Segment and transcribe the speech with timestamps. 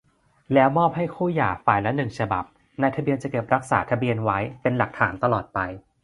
[0.53, 2.43] แล้วมอบให้คู่หย่าฝ่ายละ หนึ่ง ฉบับ
[2.81, 5.59] นายทะเบียนจะเก็บรักษาทะเบียนไว้เป็นหลักฐานตลอดไป